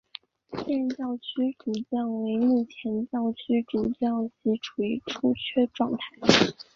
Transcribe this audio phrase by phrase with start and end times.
[0.53, 5.99] 现任教区主教为目前教区主教席位处于出缺状态。